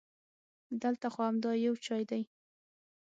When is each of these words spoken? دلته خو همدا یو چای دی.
دلته 0.81 1.07
خو 1.13 1.19
همدا 1.29 1.51
یو 1.65 1.75
چای 1.85 2.03
دی. 2.09 2.21